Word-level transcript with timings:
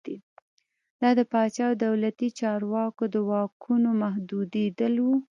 دا 1.01 1.09
د 1.17 1.19
پاچا 1.31 1.65
او 1.69 1.75
دولتي 1.85 2.27
چارواکو 2.39 3.03
د 3.13 3.15
واکونو 3.29 3.89
محدودېدل 4.03 4.93
و. 5.05 5.07